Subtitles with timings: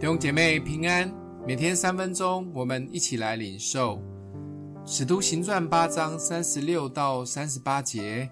[0.00, 1.14] 弟兄姐妹平安，
[1.46, 3.98] 每天三分钟，我们一起来领受
[4.86, 8.26] 《使徒行传》八章三十六到三十八节。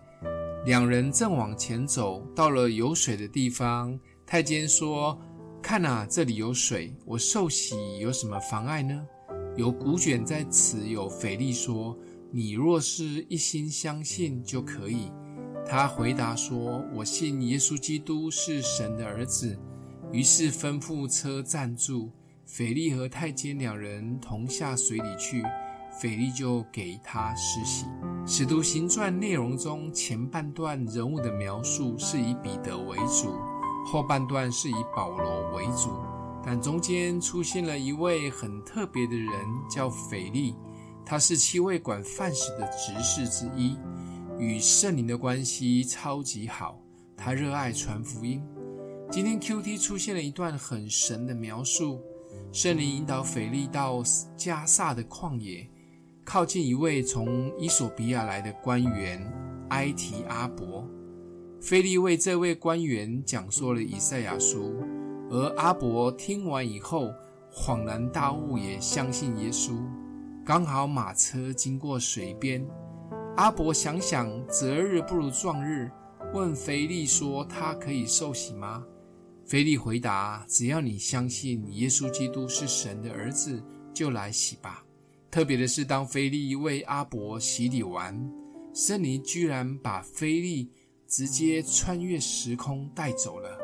[0.65, 5.21] 两人正往前走，到了有水的地方，太监说
[5.61, 9.07] ：“看哪，这里有水，我受洗有什么妨碍呢？”
[9.55, 10.89] 有古卷在此。
[10.89, 11.95] 有腓力说
[12.33, 15.13] ：“你若是一心相信，就可以。”
[15.69, 19.55] 他回答说：“我信耶稣基督是神的儿子。”
[20.11, 22.11] 于是吩咐车站住，
[22.47, 25.43] 腓力和太监两人同下水里去，
[26.01, 27.85] 腓力就给他施洗。
[28.27, 33.35] 使徒行传内容中前半段人物的描述是以彼得为主，
[33.85, 35.91] 后半段是以保罗为主，
[36.43, 39.33] 但中间出现了一位很特别的人，
[39.69, 40.55] 叫腓力，
[41.05, 43.77] 他是七位管饭食的执事之一，
[44.39, 46.81] 与圣灵的关系超级好，
[47.15, 48.43] 他热爱传福音。
[49.11, 52.03] 今天 QT 出现了一段很神的描述，
[52.53, 54.03] 圣灵引导腓力到
[54.37, 55.67] 加萨的旷野，
[56.27, 59.19] 靠近一位从伊索比亚来的官员
[59.71, 60.87] 埃提阿伯。
[61.59, 64.77] 腓力为这位官员讲述了以赛亚书，
[65.31, 67.11] 而阿伯听完以后
[67.51, 69.73] 恍然大悟，也相信耶稣。
[70.45, 72.63] 刚好马车经过水边，
[73.39, 75.91] 阿伯想想择日不如撞日，
[76.35, 78.85] 问腓力说：“他可以受洗吗？”
[79.49, 84.85] 菲利回答：“只要你相信耶稣基督是神的儿子，就来洗吧。”
[85.33, 88.31] 特别的是，当菲利为阿伯洗礼完，
[88.75, 90.71] 圣灵居然把菲利
[91.07, 93.59] 直接穿越时空带走了。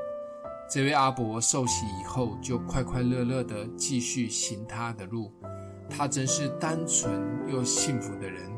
[0.71, 5.31] 这位阿伯受洗以后，就快快乐乐地继续行他的路。
[5.91, 8.51] 他真是单纯又幸福的人。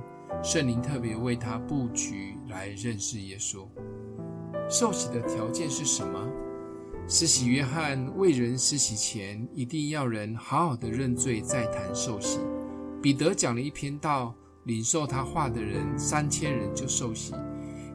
[0.45, 3.67] 圣灵特别为他布局来认识耶稣。
[4.71, 6.25] 受洗的条件是什么？
[7.09, 12.41] 施洗约翰为人施洗前，一定要人好好的认罪，再谈受洗。
[13.01, 17.33] 彼得讲了一篇道，领受他话的人三千人就受洗。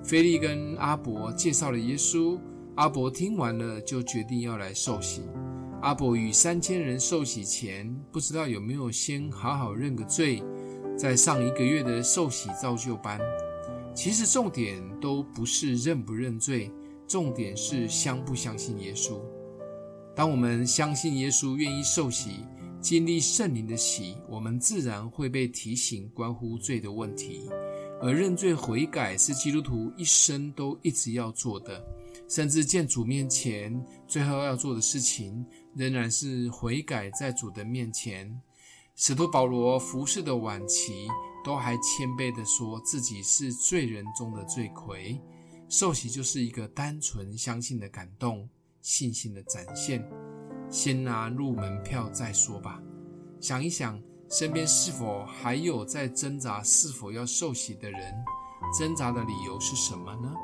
[0.01, 2.39] 菲利跟阿伯介绍了耶稣，
[2.75, 5.23] 阿伯听完了就决定要来受洗。
[5.81, 10.41] 阿伯与三千人受洗前，不知道有没有先好好认个罪，
[10.97, 13.19] 再上一个月的受洗造就班。
[13.93, 16.71] 其实重点都不是认不认罪。
[17.11, 19.19] 重点是相不相信耶稣。
[20.15, 22.45] 当我们相信耶稣，愿意受洗，
[22.79, 27.49] 经历圣灵的洗，我们自然会被提醒关乎罪的问题。
[28.01, 31.85] 而认罪悔改是基督徒一生都一直要做的，
[32.29, 35.45] 甚至见主面前最后要做的事情，
[35.75, 38.39] 仍然是悔改在主的面前。
[38.95, 41.09] 使徒保罗服侍的晚期，
[41.43, 45.19] 都还谦卑地说自己是罪人中的罪魁。
[45.71, 48.49] 受洗就是一个单纯相信的感动，
[48.81, 50.05] 信心的展现。
[50.69, 52.83] 先拿入门票再说吧。
[53.39, 53.97] 想一想，
[54.29, 58.13] 身边是否还有在挣扎是否要受洗的人？
[58.77, 60.35] 挣扎的理由是什么呢？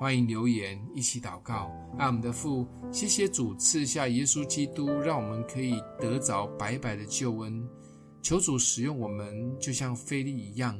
[0.00, 1.70] 欢迎留言，一起祷告。
[1.96, 7.64] 爱我们的父，谢谢主赐下耶稣基督，让我们可以得着白白的救恩。
[8.20, 10.76] 求主使用我们，就像腓力一样。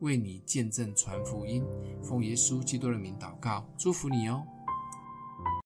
[0.00, 1.64] 为你见证传福音，
[2.02, 4.44] 奉耶稣基督的名祷告，祝福你哦。